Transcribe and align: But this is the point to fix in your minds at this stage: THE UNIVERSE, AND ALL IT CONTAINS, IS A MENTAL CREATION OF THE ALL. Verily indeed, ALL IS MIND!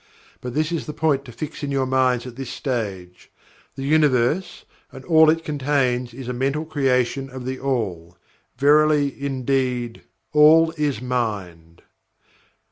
But 0.41 0.55
this 0.55 0.71
is 0.71 0.87
the 0.87 0.93
point 0.97 1.25
to 1.25 1.31
fix 1.31 1.61
in 1.61 1.69
your 1.69 1.85
minds 1.85 2.25
at 2.25 2.35
this 2.35 2.49
stage: 2.49 3.29
THE 3.75 3.83
UNIVERSE, 3.83 4.65
AND 4.91 5.05
ALL 5.05 5.29
IT 5.29 5.43
CONTAINS, 5.45 6.11
IS 6.15 6.27
A 6.27 6.33
MENTAL 6.33 6.65
CREATION 6.65 7.29
OF 7.29 7.45
THE 7.45 7.59
ALL. 7.59 8.17
Verily 8.57 9.13
indeed, 9.23 10.01
ALL 10.33 10.71
IS 10.75 11.03
MIND! 11.03 11.83